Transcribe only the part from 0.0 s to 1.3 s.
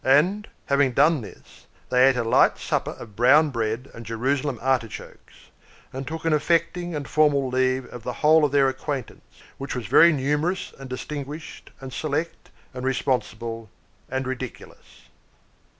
And, having done